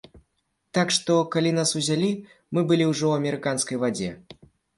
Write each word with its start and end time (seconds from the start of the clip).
Так 0.77 0.93
што, 0.95 1.17
калі 1.35 1.51
нас 1.57 1.73
узялі, 1.81 2.09
мы 2.57 2.65
былі 2.73 2.89
ўжо 2.93 2.97
ў 2.97 3.13
амерыканскай 3.23 3.81
вадзе. 3.87 4.11